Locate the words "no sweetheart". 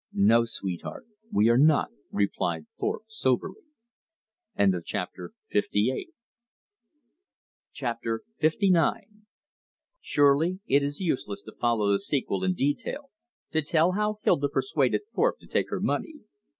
0.13-1.05